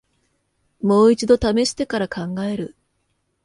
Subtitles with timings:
[0.81, 2.75] もう一度ためしてから考える